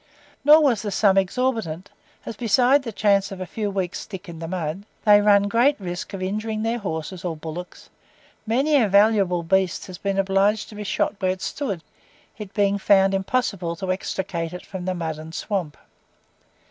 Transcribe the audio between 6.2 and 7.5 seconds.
injuring their horses or